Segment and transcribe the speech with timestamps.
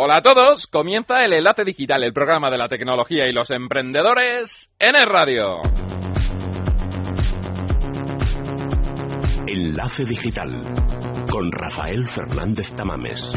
[0.00, 4.70] Hola a todos, comienza el Enlace Digital, el programa de la tecnología y los emprendedores
[4.78, 5.56] en el radio.
[9.48, 13.32] Enlace Digital con Rafael Fernández Tamames.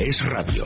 [0.00, 0.64] Es radio.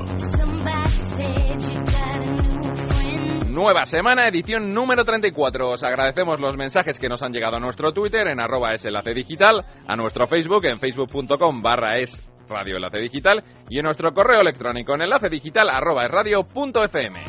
[3.50, 5.68] Nueva semana, edición número 34.
[5.72, 9.12] Os agradecemos los mensajes que nos han llegado a nuestro Twitter en arroba es enlace
[9.12, 14.40] digital, a nuestro Facebook en facebook.com barra es Radio Enlace Digital y en nuestro correo
[14.40, 17.24] electrónico en enlace digital arroba radio.fm.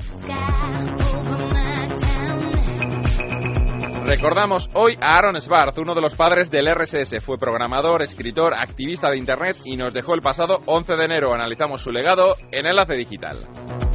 [4.06, 7.24] Recordamos hoy a Aaron Svarth, uno de los padres del RSS.
[7.26, 11.34] Fue programador, escritor, activista de Internet y nos dejó el pasado 11 de enero.
[11.34, 13.95] Analizamos su legado en Enlace Digital.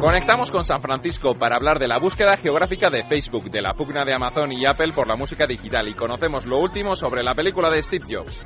[0.00, 4.04] Conectamos con San Francisco para hablar de la búsqueda geográfica de Facebook, de la pugna
[4.04, 7.68] de Amazon y Apple por la música digital y conocemos lo último sobre la película
[7.68, 8.40] de Steve Jobs.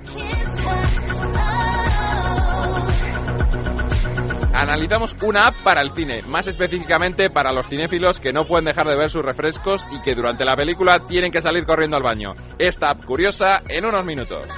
[4.54, 8.86] Analizamos una app para el cine, más específicamente para los cinéfilos que no pueden dejar
[8.86, 12.34] de ver sus refrescos y que durante la película tienen que salir corriendo al baño.
[12.58, 14.48] Esta app curiosa en unos minutos.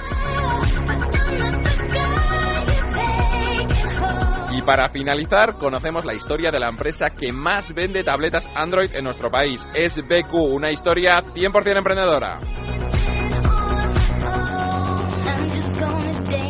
[4.65, 9.29] Para finalizar, conocemos la historia de la empresa que más vende tabletas Android en nuestro
[9.29, 9.65] país.
[9.75, 12.39] Es BQ, una historia 100% emprendedora.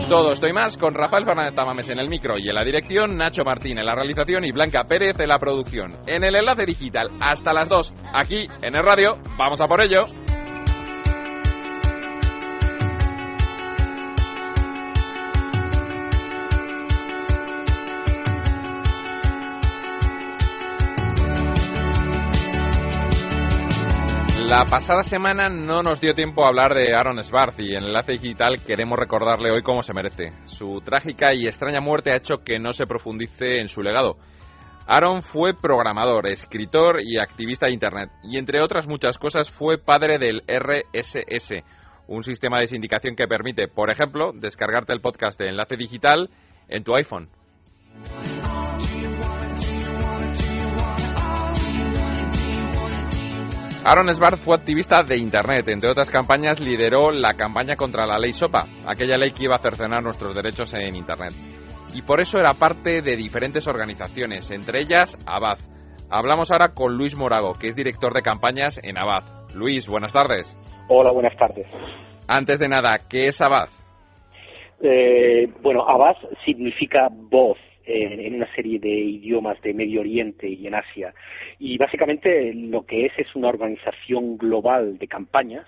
[0.07, 3.17] Todo esto y más con Rafael Fernández Tamames en el micro y en la dirección,
[3.17, 5.97] Nacho Martín en la realización y Blanca Pérez en la producción.
[6.05, 10.05] En el enlace digital, hasta las 2, aquí en el radio, vamos a por ello.
[24.47, 28.11] La pasada semana no nos dio tiempo a hablar de Aaron Sbarth y en Enlace
[28.11, 30.33] Digital queremos recordarle hoy cómo se merece.
[30.45, 34.17] Su trágica y extraña muerte ha hecho que no se profundice en su legado.
[34.85, 40.19] Aaron fue programador, escritor y activista de Internet y entre otras muchas cosas fue padre
[40.19, 41.63] del RSS,
[42.07, 46.29] un sistema de sindicación que permite, por ejemplo, descargarte el podcast de Enlace Digital
[46.69, 47.29] en tu iPhone.
[53.87, 55.67] Aaron Sbarth fue activista de Internet.
[55.67, 59.59] Entre otras campañas, lideró la campaña contra la ley SOPA, aquella ley que iba a
[59.59, 61.33] cercenar nuestros derechos en Internet.
[61.93, 65.59] Y por eso era parte de diferentes organizaciones, entre ellas Abad.
[66.09, 69.21] Hablamos ahora con Luis Morago, que es director de campañas en Abad.
[69.53, 70.57] Luis, buenas tardes.
[70.89, 71.67] Hola, buenas tardes.
[72.27, 73.69] Antes de nada, ¿qué es Abad?
[74.81, 80.75] Eh, bueno, Abad significa voz en una serie de idiomas de Medio Oriente y en
[80.75, 81.13] Asia.
[81.59, 85.65] Y básicamente lo que es es una organización global de campañas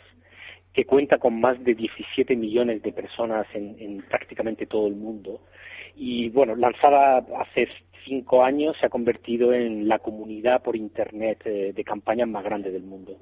[0.74, 5.42] que cuenta con más de 17 millones de personas en, en prácticamente todo el mundo.
[5.96, 7.68] Y bueno, lanzada hace
[8.06, 12.72] cinco años se ha convertido en la comunidad por Internet eh, de campañas más grande
[12.72, 13.18] del mundo.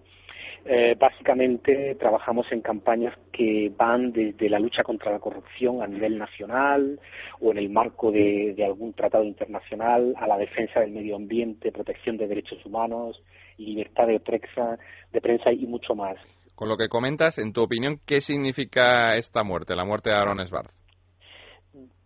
[0.68, 6.18] Eh, básicamente trabajamos en campañas que van desde la lucha contra la corrupción a nivel
[6.18, 7.00] nacional
[7.40, 12.18] o en el marco de, algún tratado internacional a la defensa del medio ambiente, protección
[12.18, 13.22] de derechos humanos,
[13.58, 14.80] libertad de prensa,
[15.14, 16.18] de prensa y mucho más.
[16.56, 20.44] Con lo que comentas, en tu opinión, ¿qué significa esta muerte, la muerte de Aaron
[20.48, 20.85] Sbarth?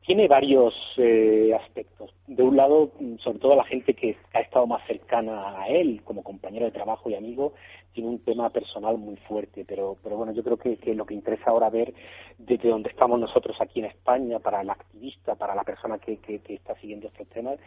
[0.10, 2.10] Tiene varios eh, aspectos.
[2.26, 2.90] De un lado,
[3.24, 7.12] sobre todo la gente que ha estado más cercana a él, como compañero de trabajo
[7.12, 7.54] y amigo,
[7.94, 9.66] tiene un tema personal muy fuerte.
[9.68, 11.94] Pero, pero bueno, yo creo que, que lo que interesa ahora ver
[12.40, 16.42] desde donde estamos nosotros aquí en España, para el activista, para la persona que, que,
[16.56, 17.60] está siguiendo estos temas,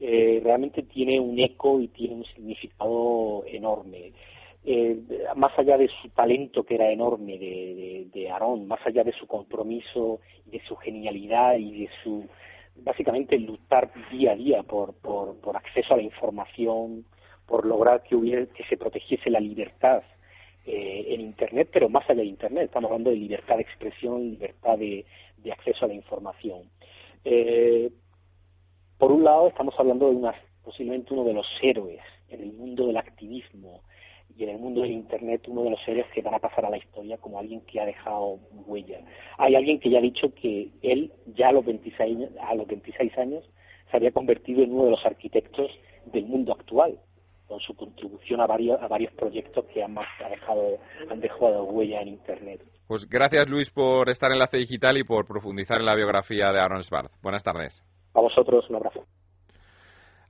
[0.00, 4.12] eh, realmente tiene un eco y tiene un significado enorme
[4.64, 4.96] eh,
[5.34, 9.26] más allá de su talento que era enorme de, de, Aarón, más allá de su
[9.26, 12.28] compromiso, de su genialidad y de su
[12.76, 17.04] básicamente luchar día a día por, por, acceso a la información,
[17.46, 20.02] por lograr que hubiera que se protegiese la libertad
[20.64, 24.78] eh, en Internet, pero más allá de Internet, estamos hablando de libertad de expresión, libertad
[24.78, 25.04] de,
[25.50, 26.70] acceso a la información.
[27.24, 27.90] Eh,
[28.96, 32.86] por un lado, estamos hablando de una, posiblemente uno de los héroes en el mundo
[32.86, 33.82] del activismo,
[34.36, 36.70] y en el mundo del Internet uno de los seres que van a pasar a
[36.70, 39.00] la historia como alguien que ha dejado huella.
[39.38, 43.18] Hay alguien que ya ha dicho que él ya a los 26, a los 26
[43.18, 43.44] años
[43.90, 45.70] se había convertido en uno de los arquitectos
[46.06, 46.98] del mundo actual
[47.46, 49.94] con su contribución a varios, a varios proyectos que han,
[50.30, 50.78] dejado,
[51.10, 52.62] han dejado huella en Internet.
[52.88, 56.60] Pues gracias Luis por estar en Enlace Digital y por profundizar en la biografía de
[56.60, 57.12] Aaron Sbarth.
[57.22, 57.82] Buenas tardes.
[58.14, 59.04] A vosotros, un abrazo.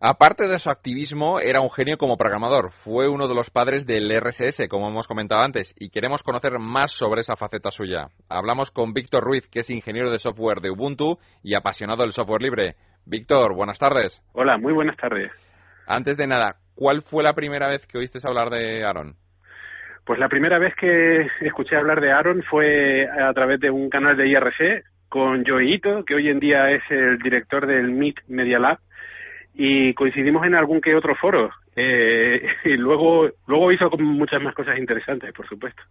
[0.04, 2.72] Aparte de su activismo, era un genio como programador.
[2.72, 6.90] Fue uno de los padres del RSS, como hemos comentado antes, y queremos conocer más
[6.90, 8.08] sobre esa faceta suya.
[8.28, 12.42] Hablamos con Víctor Ruiz, que es ingeniero de software de Ubuntu y apasionado del software
[12.42, 12.74] libre.
[13.06, 14.20] Víctor, buenas tardes.
[14.32, 15.30] Hola, muy buenas tardes.
[15.86, 19.14] Antes de nada, ¿cuál fue la primera vez que oíste hablar de Aaron?
[20.04, 24.16] Pues la primera vez que escuché hablar de Aaron fue a través de un canal
[24.16, 28.58] de IRC con Joey Ito, que hoy en día es el director del Meet Media
[28.58, 28.78] Lab
[29.54, 31.50] y coincidimos en algún que otro foro.
[31.76, 35.82] Eh, y luego, luego hizo muchas más cosas interesantes, por supuesto.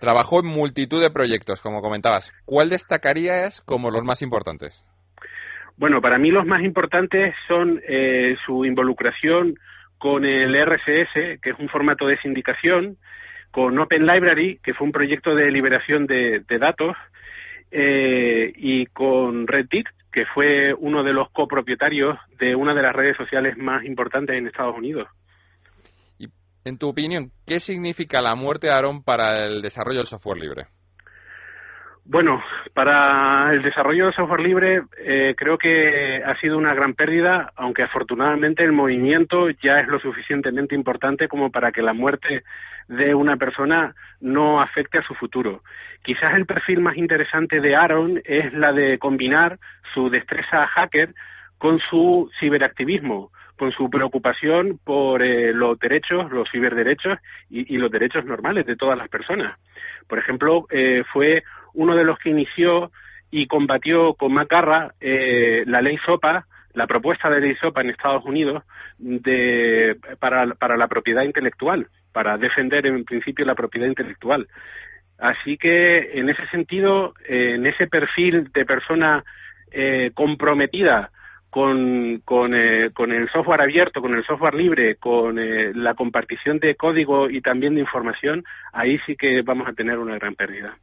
[0.00, 2.32] Trabajó en multitud de proyectos, como comentabas.
[2.44, 4.84] ¿Cuál destacarías como los más importantes?
[5.76, 9.54] Bueno, para mí los más importantes son eh, su involucración
[9.98, 12.96] con el RCS, que es un formato de sindicación,
[13.50, 16.96] con Open Library, que fue un proyecto de liberación de, datos,
[17.70, 23.16] eh, y con Reddit, que fue uno de los copropietarios de una de las redes
[23.16, 25.08] sociales más importantes en Estados Unidos.
[26.18, 26.28] Y,
[26.64, 30.66] en tu opinión, ¿qué significa la muerte de Aaron para el desarrollo del software libre?
[32.10, 37.52] Bueno, para el desarrollo del software libre eh, creo que ha sido una gran pérdida,
[37.54, 42.44] aunque afortunadamente el movimiento ya es lo suficientemente importante como para que la muerte
[42.88, 45.62] de una persona no afecte a su futuro.
[46.02, 49.58] Quizás el perfil más interesante de Aaron es la de combinar
[49.92, 51.12] su destreza hacker
[51.58, 57.18] con su ciberactivismo, con su preocupación por eh, los derechos, los ciberderechos
[57.50, 59.58] y, y, los derechos normales de todas las personas.
[60.06, 61.42] Por ejemplo, eh, fue
[61.74, 62.90] uno de los que inició
[63.30, 68.24] y combatió con macarra eh, la ley SOPA, la propuesta de ley SOPA en Estados
[68.24, 68.62] Unidos
[68.98, 74.48] de, para, la propiedad intelectual, para defender en principio la propiedad intelectual.
[75.18, 79.24] Así que en ese sentido, en ese perfil de persona
[79.72, 81.10] eh, comprometida
[81.50, 86.58] con, con, eh, con, el software abierto, con el software libre, con eh, la compartición
[86.58, 90.76] de código y también de información, ahí sí que vamos a tener una gran pérdida.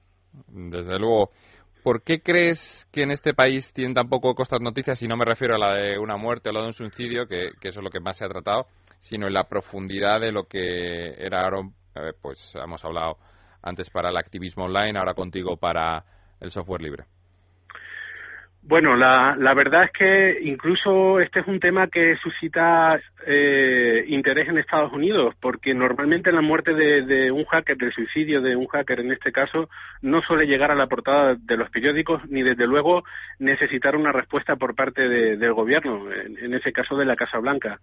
[0.48, 1.30] Desde luego.
[1.84, 5.02] ¿Por qué crees que en este país tienen tan poco costas noticias?
[5.04, 7.50] Y no me refiero a la de una muerte o la de un suicidio, que,
[7.62, 8.66] eso es lo que más se ha tratado,
[9.00, 11.74] sino en la profundidad de lo que era Aaron.
[12.22, 13.18] pues hemos hablado
[13.62, 16.04] antes para el activismo online, ahora contigo para
[16.40, 17.06] el software libre.
[18.68, 24.50] Bueno, la, la verdad es que incluso este es un tema que suscita eh, interés
[24.50, 29.02] en Estados Unidos, porque normalmente la muerte de, un hacker, del suicidio de un hacker
[29.02, 29.70] en este caso,
[30.02, 33.04] no suele llegar a la portada de los periódicos, ni desde luego
[33.38, 37.80] necesitar una respuesta por parte del gobierno, en, ese caso de la Casa Blanca.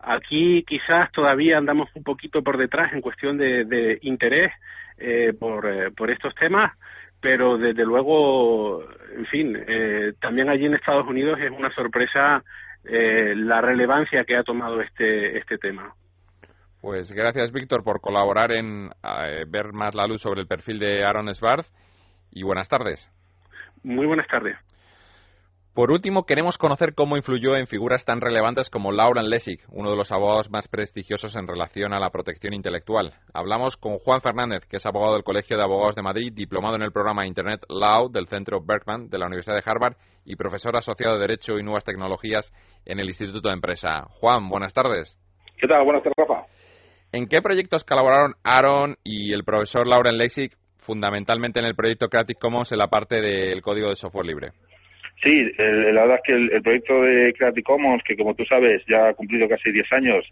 [0.00, 4.50] Aquí quizás todavía andamos un poquito por detrás en cuestión de, interés
[4.96, 6.72] eh, por, eh, por estos temas
[7.22, 8.82] pero desde luego,
[9.16, 12.42] en fin, eh, también allí en Estados Unidos es una sorpresa
[12.84, 15.94] eh, la relevancia que ha tomado este, este tema.
[16.80, 21.04] Pues gracias, Víctor, por colaborar en eh, ver más la luz sobre el perfil de
[21.04, 21.68] Aaron Svarth
[22.32, 23.08] y buenas tardes.
[23.84, 24.56] Muy buenas tardes.
[25.74, 29.96] Por último, queremos conocer cómo influyó en figuras tan relevantes como Lauren Lessig, uno de
[29.96, 33.14] los abogados más prestigiosos en relación a la protección intelectual.
[33.32, 36.82] Hablamos con Juan Fernández, que es abogado del Colegio de Abogados de Madrid, diplomado en
[36.82, 39.96] el programa Internet Law del Centro Berkman de la Universidad de Harvard
[40.26, 42.52] y profesor asociado de Derecho y Nuevas Tecnologías
[42.84, 44.02] en el Instituto de Empresa.
[44.20, 45.18] Juan, buenas tardes.
[45.56, 45.84] ¿Qué tal?
[45.84, 46.46] Buenas tardes, Rafa.
[47.12, 52.38] ¿En qué proyectos colaboraron Aaron y el profesor Lauren Lessig, fundamentalmente en el proyecto Creative
[52.38, 54.52] Commons en la parte del código de software libre?
[55.22, 59.08] Sí, la verdad es que el, proyecto de Creative Commons, que como tú sabes ya
[59.08, 60.24] ha cumplido casi 10 años,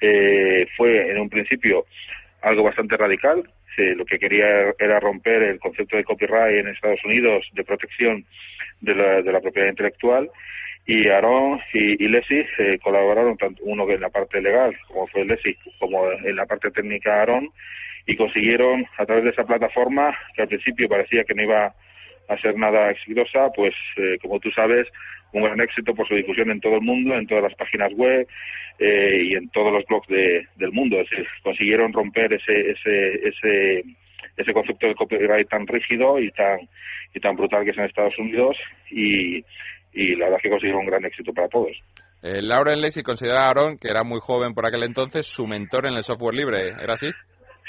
[0.00, 1.84] eh, fue en un principio
[2.40, 3.42] algo bastante radical.
[3.76, 8.24] lo que quería era romper el concepto de copyright en Estados Unidos de protección
[8.80, 10.30] de la, de la propiedad intelectual.
[10.86, 15.56] Y Aaron y, y eh, colaboraron, tanto uno en la parte legal, como fue Leslie,
[15.78, 17.50] como en la parte técnica Aaron,
[18.06, 21.72] y consiguieron a través de esa plataforma, que al principio parecía que no iba
[22.28, 24.88] a ser nada exitosa, pues eh, como tú sabes,
[25.32, 28.26] un gran éxito por su difusión en todo el mundo, en todas las páginas web
[28.78, 31.00] eh, y en todos los blogs de, del mundo.
[31.00, 33.84] Es decir, consiguieron romper ese, ese, ese,
[34.36, 36.60] ese concepto de copyright tan rígido y tan,
[37.14, 38.56] y tan brutal que es en Estados Unidos
[38.90, 39.44] y,
[39.92, 41.76] y la verdad es que consiguieron un gran éxito para todos.
[42.22, 45.86] Eh, Lauren Lacey considera a Aaron, que era muy joven por aquel entonces, su mentor
[45.86, 46.68] en el software libre.
[46.68, 47.10] ¿Era así?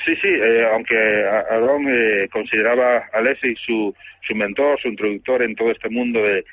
[0.05, 3.95] Sí, sí, eh, aunque Aaron eh, consideraba a Leslie su,
[4.27, 6.43] su mentor, su introductor en todo este mundo de,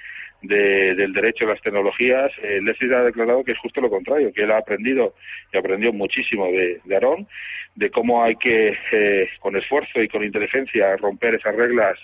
[0.43, 4.43] del derecho a las tecnologías, eh, Leslie ha declarado que es justo lo contrario, que
[4.43, 5.15] él ha aprendido
[5.53, 7.27] y aprendió muchísimo de, de Aaron,
[7.75, 11.99] de cómo hay que, eh, con esfuerzo y con inteligencia, romper esas reglas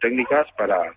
[0.00, 0.94] técnicas para,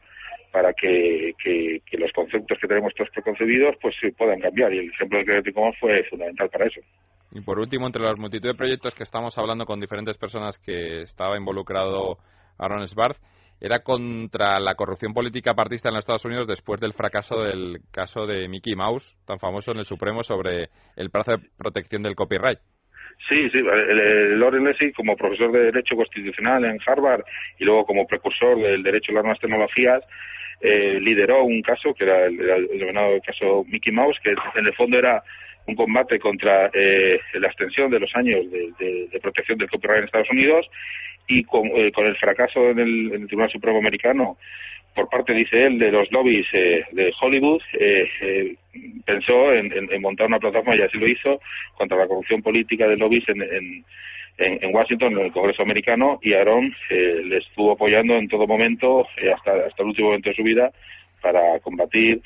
[0.51, 4.89] para que, que, los conceptos que tenemos todos preconcebidos pues se puedan cambiar y el
[4.89, 6.81] ejemplo del Creative Commons fue fundamental para eso.
[7.31, 11.01] Y por último, entre las multitud de proyectos que estamos hablando con diferentes personas que
[11.01, 12.17] estaba involucrado
[12.57, 13.17] Aaron Sbarth,
[13.59, 18.25] era contra la corrupción política partista en los Estados Unidos después del fracaso del caso
[18.25, 22.59] de Mickey Mouse, tan famoso en el Supremo sobre el plazo de protección del copyright.
[23.27, 27.23] Sí, sí, Loren Lessig como profesor de Derecho Constitucional en Harvard
[27.57, 30.03] y luego como precursor del derecho a las nuevas tecnologías,
[30.61, 34.97] eh, lideró un caso que era el, denominado caso Mickey Mouse, que en el fondo
[34.97, 35.23] era
[35.67, 40.05] un combate contra eh, la extensión de los años de, de, protección del copyright en
[40.05, 40.65] Estados Unidos
[41.27, 44.37] y con, eh, con el fracaso en el, en el, Tribunal Supremo Americano
[44.97, 48.55] por parte, dice él, de los lobbies eh, de Hollywood, eh, eh,
[49.05, 49.69] pensó en,
[50.01, 51.39] montar una plataforma, y así lo hizo,
[51.75, 53.43] contra la corrupción política de lobbies en,
[54.39, 59.67] en, Washington, en el Congreso americano, y Aaron le estuvo apoyando en todo momento, hasta,
[59.67, 60.71] hasta el último momento de su vida,
[61.21, 62.19] para combatir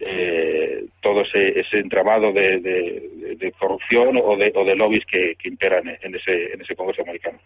[0.00, 5.34] eh, todo ese, ese entramado de, de, de, corrupción o de, o de lobbies que,
[5.38, 7.38] que imperan en ese, en ese Congreso americano.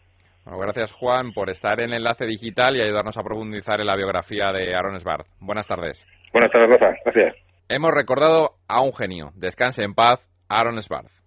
[0.45, 4.53] Bueno, gracias Juan por estar en Enlace Digital y ayudarnos a profundizar en la biografía
[4.53, 5.27] de Aaron Sbarth.
[5.41, 6.05] Buenas tardes.
[6.33, 6.97] Buenas tardes, Rafa.
[7.05, 7.37] Gracias.
[7.69, 9.31] Hemos recordado a un genio.
[9.37, 11.22] Descanse en paz, Aaron Sbarth.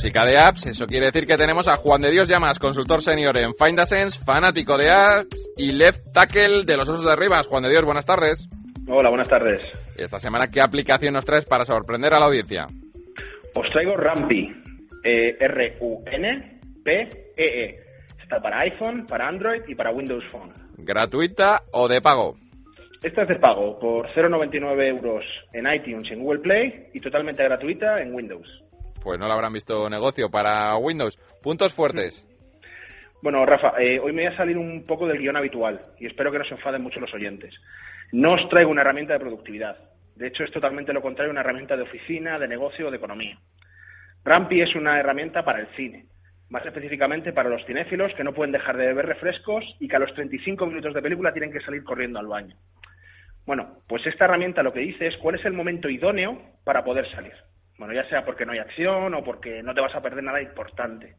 [0.00, 3.36] Música de apps, eso quiere decir que tenemos a Juan de Dios Llamas, consultor senior
[3.36, 7.46] en Find a Sense, fanático de apps y left tackle de los Osos de Rivas.
[7.48, 8.48] Juan de Dios, buenas tardes.
[8.88, 9.62] Hola, buenas tardes.
[9.98, 12.64] Esta semana, ¿qué aplicación nos traes para sorprender a la audiencia?
[13.54, 14.50] Os traigo Rampi,
[15.04, 17.04] eh, R-U-N-P-E-E.
[17.36, 17.74] -E.
[18.22, 20.54] Está para iPhone, para Android y para Windows Phone.
[20.78, 22.38] ¿Gratuita o de pago?
[23.02, 27.44] Esta es de pago, por 0,99 euros en iTunes y en Google Play y totalmente
[27.44, 28.48] gratuita en Windows.
[29.02, 31.16] Pues no lo habrán visto negocio para Windows.
[31.42, 32.24] Puntos fuertes.
[33.22, 36.32] Bueno, Rafa, eh, hoy me voy a salir un poco del guion habitual y espero
[36.32, 37.54] que no se enfaden mucho los oyentes.
[38.12, 39.76] No os traigo una herramienta de productividad.
[40.16, 43.38] De hecho, es totalmente lo contrario, una herramienta de oficina, de negocio o de economía.
[44.24, 46.06] Rampi es una herramienta para el cine,
[46.50, 50.00] más específicamente para los cinéfilos que no pueden dejar de beber refrescos y que a
[50.00, 52.56] los 35 minutos de película tienen que salir corriendo al baño.
[53.46, 57.10] Bueno, pues esta herramienta lo que dice es cuál es el momento idóneo para poder
[57.12, 57.32] salir.
[57.80, 60.40] Bueno, ya sea porque no hay acción o porque no te vas a perder nada
[60.40, 61.16] importante.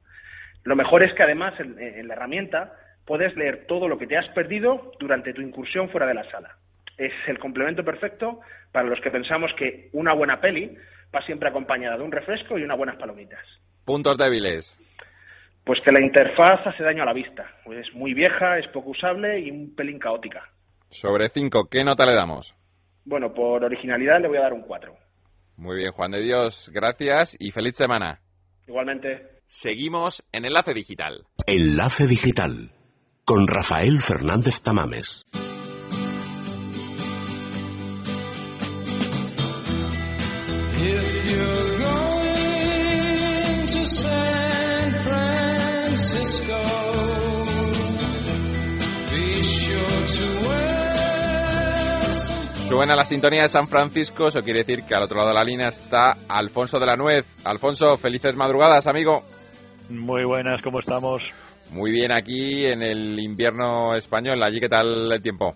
[0.63, 2.71] Lo mejor es que además en, en la herramienta
[3.05, 6.55] puedes leer todo lo que te has perdido durante tu incursión fuera de la sala
[7.01, 8.41] es el complemento perfecto
[8.71, 10.75] para los que pensamos que una buena peli
[11.13, 13.43] va siempre acompañada de un refresco y unas buenas palomitas.
[13.85, 14.77] Puntos débiles.
[15.65, 17.45] Pues que la interfaz hace daño a la vista.
[17.71, 20.43] Es muy vieja, es poco usable y un pelín caótica.
[20.89, 22.53] Sobre 5, ¿qué nota le damos?
[23.05, 24.93] Bueno, por originalidad le voy a dar un 4.
[25.57, 28.21] Muy bien, Juan de Dios, gracias y feliz semana.
[28.67, 29.41] Igualmente.
[29.47, 31.25] Seguimos en Enlace Digital.
[31.45, 32.71] Enlace Digital
[33.25, 35.25] con Rafael Fernández Tamames.
[52.71, 55.43] Suena la sintonía de San Francisco, eso quiere decir que al otro lado de la
[55.43, 57.25] línea está Alfonso de la Nuez.
[57.43, 59.23] Alfonso, felices madrugadas, amigo.
[59.89, 61.21] Muy buenas, ¿cómo estamos?
[61.73, 64.41] Muy bien aquí en el invierno español.
[64.41, 65.53] ¿Allí qué tal el tiempo?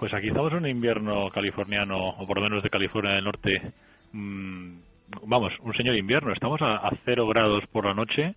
[0.00, 3.62] Pues aquí estamos en un invierno californiano, o por lo menos de California del Norte.
[4.10, 4.78] Mm,
[5.26, 6.32] vamos, un señor invierno.
[6.32, 8.34] Estamos a, cero grados por la noche,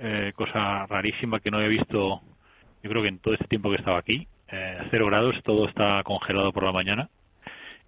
[0.00, 2.20] eh, cosa rarísima que no he visto,
[2.82, 4.26] yo creo que en todo este tiempo que estaba aquí.
[4.52, 7.08] Eh, cero grados, todo está congelado por la mañana.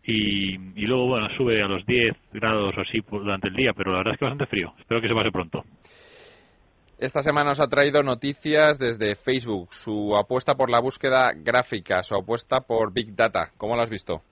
[0.03, 3.93] Y, y luego, bueno, sube a los 10 grados o así durante el día, pero
[3.93, 4.75] la verdad es que bastante frío.
[4.79, 5.65] Espero que se pase pronto.
[6.99, 12.15] Esta semana nos ha traído noticias desde Facebook, su apuesta por la búsqueda gráfica, su
[12.15, 13.51] apuesta por Big Data.
[13.57, 14.23] ¿Cómo lo has visto?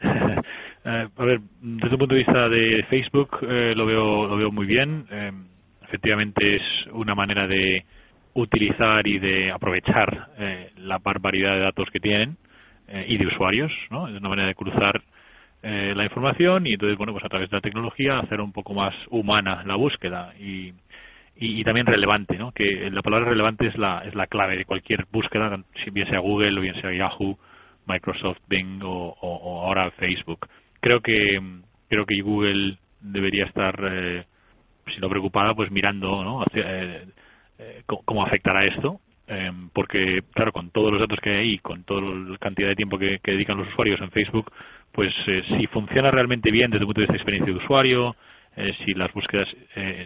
[0.86, 4.52] Eh, a ver, desde el punto de vista de Facebook eh, lo veo lo veo
[4.52, 5.06] muy bien.
[5.10, 5.32] Eh,
[5.80, 7.86] efectivamente es una manera de
[8.34, 10.28] utilizar y de aprovechar
[10.76, 12.36] la barbaridad de datos que tienen
[13.06, 14.08] y de usuarios, ¿no?
[14.08, 15.00] Es una manera de cruzar
[15.62, 18.94] la información y entonces, bueno, pues a través de la tecnología hacer un poco más
[19.10, 20.72] humana la búsqueda y,
[21.36, 22.52] y, también relevante, ¿no?
[22.52, 26.18] Que la palabra relevante es la, es la clave de cualquier búsqueda, si bien sea
[26.18, 27.38] Google o bien sea Yahoo,
[27.86, 29.16] Microsoft, Bing o,
[29.64, 30.48] ahora Facebook
[30.80, 31.40] creo que
[31.88, 34.24] creo que Google debería estar eh,
[34.92, 36.42] si no preocupada pues mirando ¿no?
[36.42, 37.02] Hacia,
[37.58, 41.84] eh, eh, cómo afectará esto em, porque claro con todos los datos que hay con
[41.84, 44.52] toda la cantidad de tiempo que, dedican los usuarios en Facebook
[44.92, 48.16] pues eh, si funciona realmente bien desde el punto de vista de experiencia de usuario
[48.84, 49.48] si las búsquedas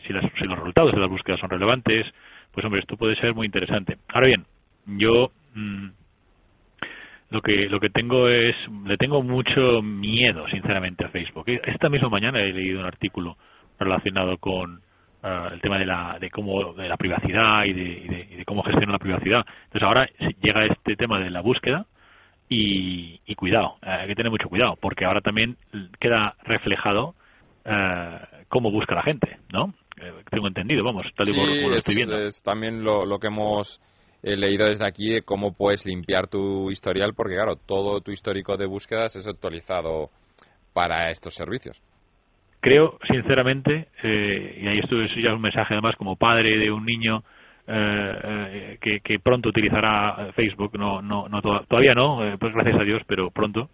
[0.07, 2.07] si, las, si los resultados de las búsquedas son relevantes
[2.52, 3.99] pues hombre, esto puede ser muy interesante.
[4.09, 4.45] Ahora bien,
[4.87, 5.88] yo mm,
[7.31, 12.09] lo que lo que tengo es le tengo mucho miedo sinceramente a Facebook esta misma
[12.09, 13.37] mañana he leído un artículo
[13.78, 14.81] relacionado con
[15.22, 18.92] ah, el tema de la de cómo de la privacidad y de, de, cómo gestionar
[18.92, 19.44] la privacidad.
[19.64, 20.08] Entonces ahora
[20.40, 21.87] llega este tema de la búsqueda
[22.48, 25.56] y, y cuidado hay que tener mucho cuidado porque ahora también
[26.00, 27.14] queda reflejado
[27.66, 31.96] uh, cómo busca la gente no eh, tengo entendido vamos tal y como lo estoy
[31.96, 32.16] viendo.
[32.16, 33.82] es también lo, lo que hemos
[34.22, 38.56] he leído desde aquí de cómo puedes limpiar tu historial, porque claro, todo tu histórico
[38.56, 40.10] de búsquedas es actualizado
[40.72, 41.80] para estos servicios.
[42.68, 46.84] Creo, sinceramente, eh, y ahí esto es ya un mensaje además como padre de un
[46.84, 47.22] niño
[47.66, 53.00] eh, eh, que, pronto utilizará Facebook, no, no, no todavía no, pues gracias a Dios,
[53.06, 53.70] pero pronto.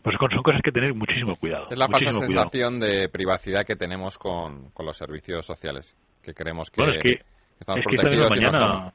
[0.00, 1.66] Pues son cosas que tener muchísimo cuidado.
[1.72, 6.70] Es la falsa sensación de privacidad que tenemos con, con los servicios sociales, que creemos
[6.70, 7.20] que, bueno, es que,
[7.58, 8.92] estamos es que protegidos mañana,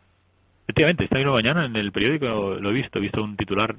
[0.70, 3.76] Efectivamente, esta misma mañana en el periódico lo he visto, he visto un titular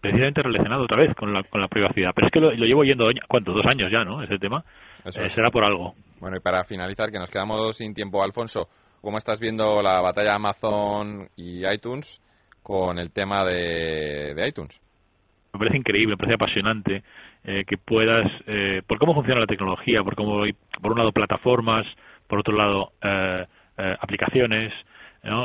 [0.00, 2.12] precisamente relacionado otra vez con la, con la privacidad.
[2.14, 3.54] Pero es que lo, llevo oyendo, ¿cuántos?
[3.54, 4.22] Dos años ya, ¿no?
[4.22, 4.64] Ese tema.
[5.04, 5.94] Eh, será por algo.
[6.20, 8.66] Bueno, y para finalizar, que nos quedamos sin tiempo, Alfonso,
[9.02, 12.18] ¿cómo estás viendo la batalla Amazon y iTunes
[12.62, 14.80] con el tema de, iTunes?
[15.52, 17.02] Me parece increíble, me parece apasionante
[17.44, 21.12] eh, que puedas, eh, por cómo funciona la tecnología, por cómo hay, por un lado,
[21.12, 21.84] plataformas,
[22.26, 22.92] por otro lado,
[24.00, 24.72] aplicaciones,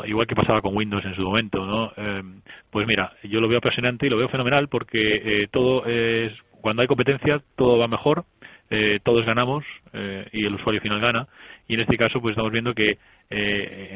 [0.05, 1.91] igual que pasaba con Windows en su momento, ¿no?
[1.95, 2.23] Eh,
[2.71, 6.81] pues mira, yo lo veo apasionante y lo veo fenomenal porque eh, todo es, cuando
[6.81, 8.25] hay competencia, todo va mejor,
[8.69, 9.63] eh, todos ganamos
[10.31, 11.27] y el usuario final gana.
[11.67, 12.97] Y en este caso, pues estamos viendo que,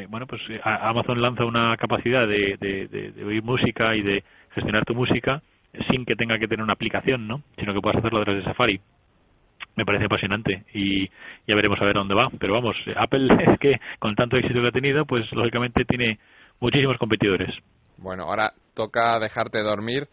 [0.10, 4.24] bueno, pues Amazon lanza una capacidad de, de, oír música y de
[4.54, 5.42] gestionar tu música
[5.90, 7.44] sin que tenga que tener una aplicación, ¿no?
[7.58, 8.82] Sino que puedas hacerlo a través de Safari
[9.75, 11.08] me parece apasionante y
[11.48, 12.30] ya veremos a ver dónde va.
[12.40, 16.20] Pero vamos, Apple es que con tanto éxito que ha tenido, pues lógicamente tiene
[16.60, 17.54] muchísimos competidores.
[17.98, 20.08] Bueno, ahora toca dejarte dormir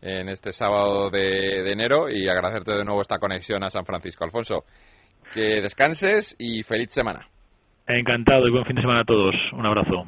[0.00, 4.24] en este sábado de, de enero y agradecerte de nuevo esta conexión a San Francisco.
[4.24, 4.64] Alfonso,
[5.34, 7.26] que descanses y feliz semana.
[7.86, 9.34] Encantado y buen fin de semana a todos.
[9.52, 10.06] Un abrazo.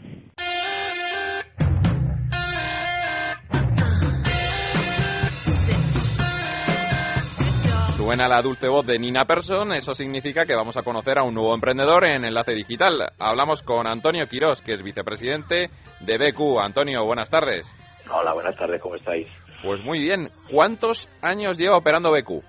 [8.09, 11.35] Suena la dulce voz de Nina Persson, eso significa que vamos a conocer a un
[11.35, 13.13] nuevo emprendedor en Enlace Digital.
[13.19, 15.69] Hablamos con Antonio Quirós, que es vicepresidente
[16.01, 16.59] de BQ.
[16.59, 17.71] Antonio, buenas tardes.
[18.11, 19.29] Hola, buenas tardes, ¿cómo estáis?
[19.63, 20.31] Pues muy bien.
[20.51, 22.43] ¿Cuántos años lleva operando BQ?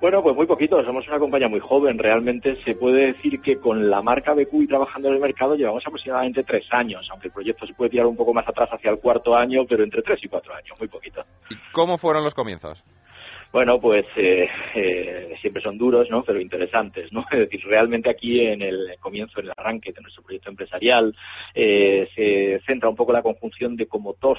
[0.00, 1.98] Bueno, pues muy poquito, somos una compañía muy joven.
[1.98, 5.82] Realmente se puede decir que con la marca BQ y trabajando en el mercado llevamos
[5.84, 9.00] aproximadamente tres años, aunque el proyecto se puede tirar un poco más atrás hacia el
[9.00, 11.24] cuarto año, pero entre tres y cuatro años, muy poquito.
[11.50, 12.84] ¿Y cómo fueron los comienzos?
[13.52, 16.24] Bueno, pues eh, eh, siempre son duros, ¿no?
[16.24, 17.26] Pero interesantes, ¿no?
[17.30, 21.14] Es decir, realmente aquí en el comienzo, en el arranque de nuestro proyecto empresarial,
[21.54, 24.38] eh, se centra un poco la conjunción de como dos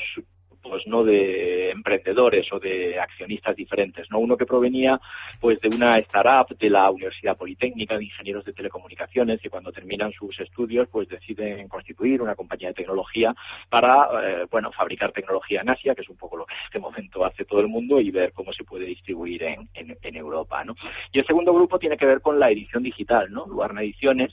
[0.63, 4.19] pues no de emprendedores o de accionistas diferentes, ¿no?
[4.19, 4.99] Uno que provenía
[5.39, 10.11] pues de una startup de la Universidad Politécnica de Ingenieros de Telecomunicaciones que cuando terminan
[10.13, 13.35] sus estudios pues deciden constituir una compañía de tecnología
[13.69, 16.79] para eh, bueno fabricar tecnología en Asia, que es un poco lo que en este
[16.79, 20.75] momento hace todo el mundo y ver cómo se puede distribuir en, en, Europa, ¿no?
[21.11, 23.47] Y el segundo grupo tiene que ver con la edición digital, ¿no?
[23.47, 24.31] Luarna Ediciones,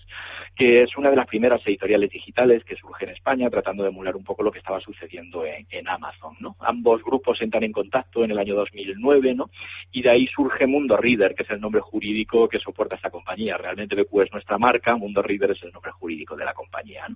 [0.54, 4.14] que es una de las primeras editoriales digitales que surge en España tratando de emular
[4.14, 6.19] un poco lo que estaba sucediendo en, en Amazon.
[6.40, 6.56] ¿No?
[6.60, 9.50] Ambos grupos entran en contacto en el año 2009, ¿no?
[9.92, 13.56] Y de ahí surge Mundo Reader, que es el nombre jurídico que soporta esta compañía.
[13.56, 17.06] Realmente BQ es nuestra marca, Mundo Reader es el nombre jurídico de la compañía,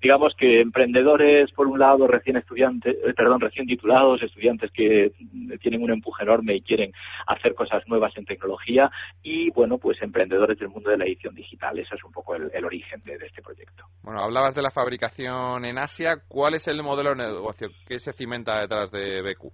[0.00, 5.12] Digamos que emprendedores, por un lado, recién estudiantes, eh, perdón, recién titulados, estudiantes que
[5.60, 6.92] tienen un empuje enorme y quieren
[7.26, 8.90] hacer cosas nuevas en tecnología
[9.22, 11.78] y, bueno, pues emprendedores del mundo de la edición digital.
[11.78, 13.84] Ese es un poco el, origen de, de este proyecto.
[14.02, 16.16] Bueno, hablabas de la fabricación en Asia.
[16.28, 19.52] ¿Cuál es el modelo de negocio que se cimenta detrás de BQ?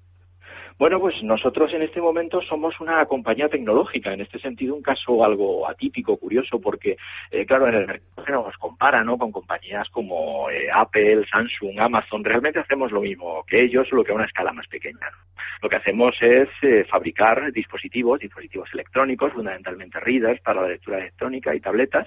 [0.78, 5.24] Bueno, pues nosotros en este momento somos una compañía tecnológica, en este sentido un caso
[5.24, 6.96] algo atípico, curioso, porque,
[7.32, 12.22] eh, claro, en el mercado nos compara, ¿no?, con compañías como eh, Apple, Samsung, Amazon,
[12.22, 15.10] realmente hacemos lo mismo que ellos, solo que a una escala más pequeña.
[15.60, 21.56] Lo que hacemos es eh, fabricar dispositivos, dispositivos electrónicos, fundamentalmente readers para la lectura electrónica
[21.56, 22.06] y tabletas,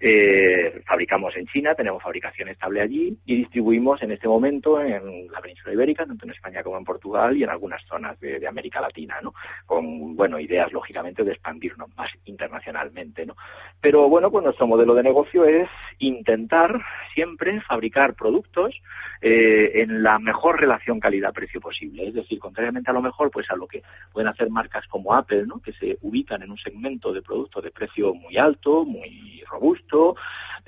[0.00, 5.40] eh, fabricamos en China, tenemos fabricación estable allí y distribuimos en este momento en la
[5.40, 8.80] península ibérica, tanto en España como en Portugal y en algunas zonas zonas de, América
[8.80, 9.34] Latina, ¿no?
[9.66, 13.34] Con, bueno, ideas, lógicamente, de expandirnos más internacionalmente, ¿no?
[13.80, 16.80] Pero, bueno, pues nuestro modelo de negocio es intentar
[17.14, 18.74] siempre fabricar productos
[19.20, 22.08] eh, en la mejor relación calidad-precio posible.
[22.08, 23.82] Es decir, contrariamente a lo mejor, pues a lo que
[24.12, 25.60] pueden hacer marcas como Apple, ¿no?
[25.60, 30.14] Que se ubican en un segmento de productos de precio muy alto, muy robusto.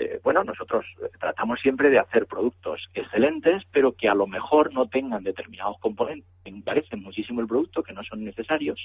[0.00, 0.86] Eh, bueno, nosotros
[1.18, 6.26] tratamos siempre de hacer productos excelentes, pero que a lo mejor no tengan determinados componentes
[6.42, 8.80] que encarecen muchísimo el producto, que no son necesarios,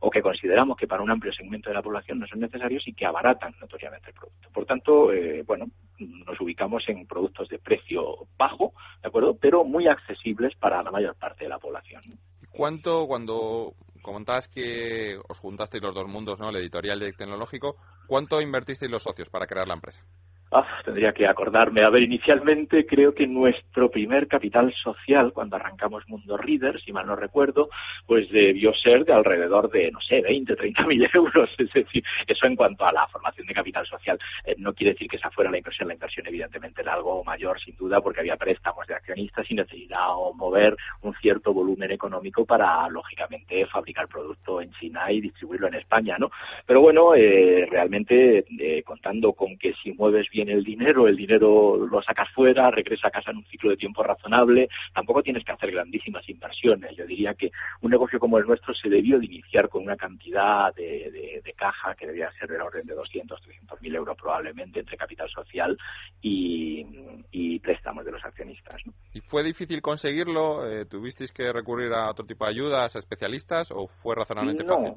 [0.00, 2.94] o que consideramos que para un amplio segmento de la población no son necesarios y
[2.94, 4.48] que abaratan notoriamente el producto.
[4.50, 5.66] Por tanto, eh, bueno,
[5.98, 9.36] nos ubicamos en productos de precio bajo, ¿de acuerdo?
[9.38, 12.02] Pero muy accesibles para la mayor parte de la población.
[12.50, 16.48] ¿Cuánto, cuando comentabas que os juntasteis los dos mundos, ¿no?
[16.48, 20.02] El editorial y el tecnológico, ¿cuánto invertisteis los socios para crear la empresa?
[20.52, 21.82] Ah, tendría que acordarme.
[21.82, 27.04] A ver, inicialmente creo que nuestro primer capital social, cuando arrancamos Mundo Reader, si mal
[27.04, 27.68] no recuerdo,
[28.06, 31.50] pues debió ser de alrededor de, no sé, 20, 30 mil euros.
[31.58, 34.18] Es decir, eso en cuanto a la formación de capital social.
[34.44, 35.88] Eh, no quiere decir que esa fuera la inversión.
[35.88, 40.14] La inversión, evidentemente, era algo mayor, sin duda, porque había préstamos de accionistas y necesitaba
[40.32, 46.16] mover un cierto volumen económico para, lógicamente, fabricar producto en China y distribuirlo en España,
[46.20, 46.30] ¿no?
[46.64, 52.02] Pero bueno, eh, realmente, eh, contando con que si mueves el dinero, el dinero lo
[52.02, 55.70] sacas fuera, regresa a casa en un ciclo de tiempo razonable, tampoco tienes que hacer
[55.70, 56.96] grandísimas inversiones.
[56.96, 60.74] Yo diría que un negocio como el nuestro se debió de iniciar con una cantidad
[60.74, 64.96] de, de, caja que debía ser del orden de 200, 300 mil euros probablemente entre
[64.96, 65.76] capital social
[66.20, 66.84] y,
[67.60, 68.80] préstamos de los accionistas.
[69.12, 70.70] ¿Y fue difícil conseguirlo?
[70.70, 74.94] Eh, ¿Tuvisteis que recurrir a otro tipo de ayudas, a especialistas o fue razonablemente fácil?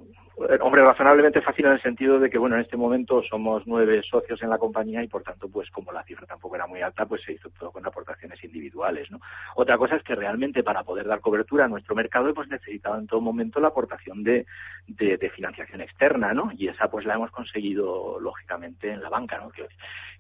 [0.62, 4.42] Hombre, razonablemente fácil en el sentido de que, bueno, en este momento somos nueve socios
[4.42, 7.22] en la compañía y, por tanto, pues como la cifra tampoco era muy alta, pues
[7.24, 9.20] se hizo todo con aportaciones individuales, ¿no?
[9.56, 13.08] Otra cosa es que realmente para poder dar cobertura a nuestro mercado hemos necesitado en
[13.08, 14.46] todo momento la aportación de,
[14.88, 16.52] de, financiación externa, ¿no?
[16.58, 19.50] Y esa pues la hemos conseguido, lógicamente, en la banca, ¿no?
[19.50, 19.68] Que,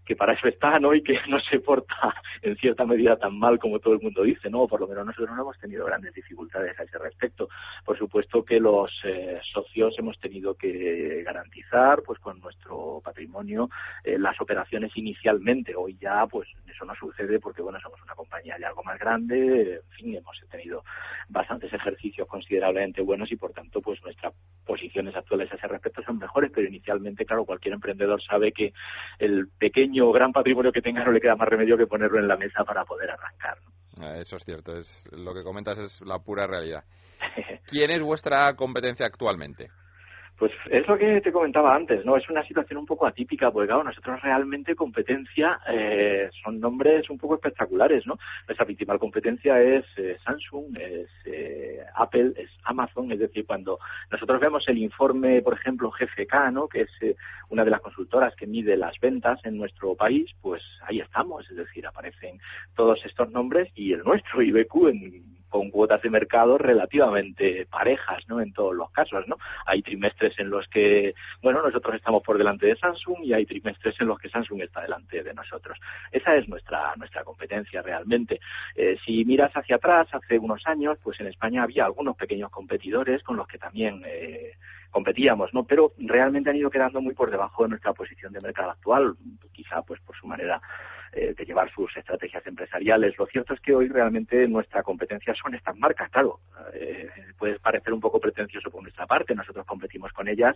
[0.05, 0.93] que para eso está, ¿no?
[0.93, 4.49] Y que no se porta en cierta medida tan mal como todo el mundo dice,
[4.49, 4.67] ¿no?
[4.67, 7.47] Por lo menos nosotros no hemos tenido grandes dificultades a ese respecto.
[7.86, 13.69] Por supuesto que los eh, socios hemos tenido que garantizar, pues con nuestro patrimonio,
[14.03, 15.75] eh, las operaciones inicialmente.
[15.75, 19.75] Hoy ya, pues eso no sucede porque, bueno, somos una compañía de algo más grande,
[19.75, 20.83] en fin, hemos tenido
[21.27, 24.33] bastantes ejercicios considerablemente buenos y, por tanto, pues nuestras
[24.65, 28.73] posiciones actuales a ese respecto son mejores, pero inicialmente, claro, cualquier emprendedor sabe que
[29.19, 32.27] el pequeño o gran patrimonio que tenga no le queda más remedio que ponerlo en
[32.27, 33.57] la mesa para poder arrancar.
[33.99, 36.83] Ah, eso es cierto, es lo que comentas es la pura realidad.
[37.67, 39.69] ¿Quién es vuestra competencia actualmente?
[40.39, 42.15] Pues es lo que te comentaba antes, ¿no?
[42.15, 47.17] Es una situación un poco atípica, porque claro, nosotros realmente competencia eh, son nombres un
[47.17, 48.17] poco espectaculares, ¿no?
[48.47, 54.39] Nuestra principal competencia es eh, Samsung, es eh, Apple, es Amazon, es decir, cuando nosotros
[54.39, 56.69] vemos el informe, por ejemplo, GFK, ¿no?
[56.69, 57.17] Que es
[57.49, 61.58] una de las consultoras que mide las ventas en nuestro país, pues ahí estamos, es
[61.58, 62.39] decir, aparecen
[62.78, 68.41] todos estos nombres y el nuestro, IBQ, en con cuotas de mercado relativamente parejas, ¿no?
[68.41, 69.38] En todos los casos, ¿no?
[69.65, 73.99] Hay trimestres en los que, bueno, nosotros estamos por delante de Samsung y hay trimestres
[73.99, 75.77] en los que Samsung está delante de nosotros.
[76.12, 78.39] Esa es nuestra nuestra competencia realmente.
[78.75, 83.23] Eh, si miras hacia atrás, hace unos años, pues en España había algunos pequeños competidores
[83.23, 84.53] con los que también eh,
[84.91, 85.63] competíamos, ¿no?
[85.63, 89.15] Pero realmente han ido quedando muy por debajo de nuestra posición de mercado actual,
[89.51, 90.62] quizá pues por su manera
[91.13, 93.17] eh, de llevar sus estrategias empresariales.
[93.17, 96.39] Lo cierto es que hoy realmente nuestra competencia son estas marcas, claro.
[96.73, 100.55] Eh, puede parecer un poco pretencioso por nuestra parte, nosotros competimos con ellas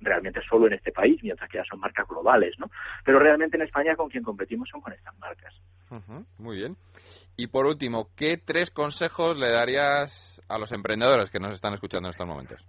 [0.00, 2.70] realmente solo en este país, mientras que ya son marcas globales, ¿no?
[3.04, 5.54] Pero realmente en España con quien competimos son con estas marcas.
[6.38, 6.76] muy bien.
[7.36, 12.08] Y por último, ¿qué tres consejos le darías a los emprendedores que nos están escuchando
[12.08, 12.60] en estos momentos?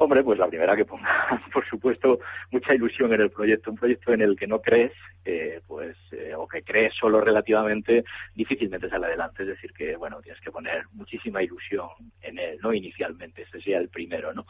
[0.00, 2.20] Hombre, pues la primera que ponga, por supuesto,
[2.52, 3.72] mucha ilusión en el proyecto.
[3.72, 4.92] Un proyecto en el que no crees,
[5.24, 9.42] eh, pues, eh, o que crees solo relativamente, difícilmente sale adelante.
[9.42, 11.88] Es decir, que, bueno, tienes que poner muchísima ilusión
[12.22, 12.72] en él, ¿no?
[12.72, 14.46] Inicialmente, ese sería el primero, ¿no?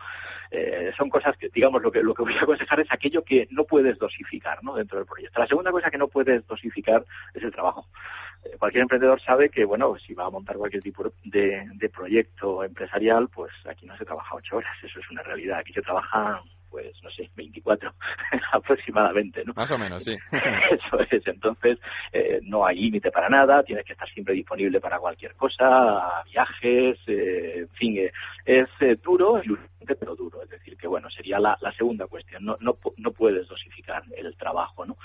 [0.50, 3.48] Eh, son cosas que, digamos, lo que, lo que voy a aconsejar es aquello que
[3.50, 4.76] no puedes dosificar, ¿no?
[4.76, 5.40] Dentro del proyecto.
[5.40, 7.87] La segunda cosa que no puedes dosificar es el trabajo.
[8.44, 12.64] Eh, cualquier emprendedor sabe que, bueno, si va a montar cualquier tipo de, de proyecto
[12.64, 15.59] empresarial, pues aquí no se trabaja ocho horas, eso es una realidad.
[15.59, 17.92] Aquí se trabaja pues no sé, 24
[18.52, 19.52] aproximadamente, ¿no?
[19.54, 20.14] Más o menos, sí.
[20.33, 21.78] Eso es, entonces
[22.12, 26.98] eh, no hay límite para nada, tienes que estar siempre disponible para cualquier cosa, viajes,
[27.07, 28.12] eh, en fin, eh,
[28.44, 28.68] es
[29.02, 29.40] duro,
[29.98, 33.48] pero duro, es decir, que bueno, sería la, la segunda cuestión, no, no, no puedes
[33.48, 34.96] dosificar el trabajo, ¿no?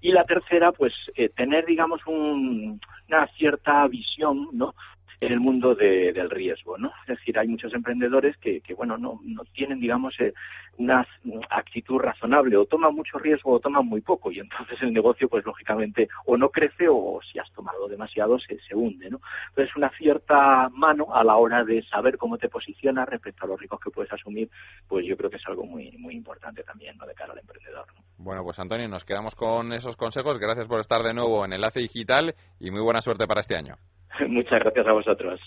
[0.00, 0.92] Y la tercera, pues
[1.36, 4.74] tener, digamos, un, una cierta visión, ¿no?
[5.22, 6.92] En el mundo del riesgo, ¿no?
[7.02, 10.34] Es decir, hay muchos emprendedores que, que bueno, no, no tienen, digamos, eh,
[10.78, 11.06] una
[11.48, 15.44] actitud razonable, o toman mucho riesgo o toman muy poco, y entonces el negocio, pues
[15.44, 19.20] lógicamente, o no crece o si has tomado demasiado se, se hunde, ¿no?
[19.50, 23.60] Entonces, una cierta mano a la hora de saber cómo te posicionas respecto a los
[23.60, 24.50] riesgos que puedes asumir,
[24.88, 27.06] pues yo creo que es algo muy, muy importante también, ¿no?
[27.06, 27.86] De cara al emprendedor,
[28.18, 30.40] Bueno, pues Antonio, nos quedamos con esos consejos.
[30.40, 33.76] Gracias por estar de nuevo en Enlace Digital y muy buena suerte para este año.
[34.28, 35.40] Muchas gracias a vosotros.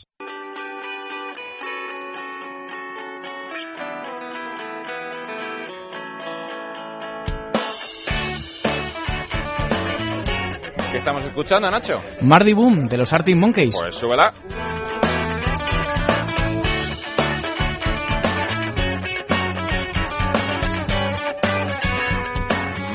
[10.92, 12.00] ¿Qué estamos escuchando, Nacho?
[12.22, 13.76] Mardy Boom, de los Arctic Monkeys.
[13.78, 14.34] Pues súbela.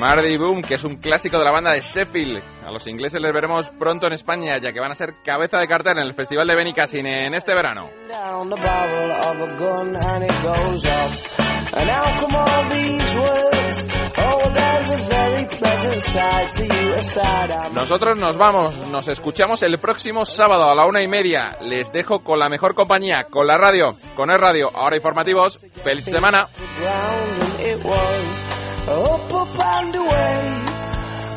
[0.01, 2.43] Mardy Boom, que es un clásico de la banda de Sheffield.
[2.65, 5.67] A los ingleses les veremos pronto en España, ya que van a ser cabeza de
[5.67, 7.91] cartel en el Festival de Benicassin en este verano.
[17.75, 21.59] Nosotros nos vamos, nos escuchamos el próximo sábado a la una y media.
[21.61, 25.61] Les dejo con la mejor compañía, con la radio, con el radio, ahora informativos.
[25.85, 26.47] ¡Feliz semana!
[28.89, 30.71] Up, up and away.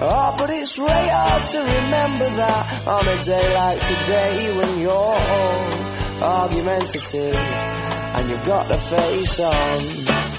[0.05, 4.91] Oh, but it's really hard to remember that on a day like today when you're
[4.91, 5.13] all
[6.23, 10.32] argumentative and you've got the face on.